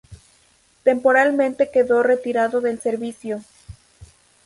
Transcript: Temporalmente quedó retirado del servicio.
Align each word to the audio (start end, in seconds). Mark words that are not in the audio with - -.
Temporalmente 0.83 1.69
quedó 1.69 2.01
retirado 2.01 2.59
del 2.59 2.81
servicio. 2.81 3.43